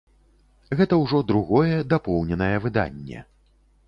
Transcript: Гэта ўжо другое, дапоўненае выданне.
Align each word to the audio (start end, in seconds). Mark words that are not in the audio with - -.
Гэта 0.77 0.97
ўжо 1.01 1.19
другое, 1.31 1.75
дапоўненае 1.93 2.57
выданне. 2.65 3.19